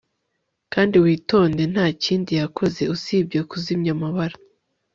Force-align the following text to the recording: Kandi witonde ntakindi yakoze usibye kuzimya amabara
Kandi 0.73 0.95
witonde 1.03 1.61
ntakindi 1.71 2.31
yakoze 2.41 2.81
usibye 2.95 3.39
kuzimya 3.49 3.91
amabara 3.95 4.35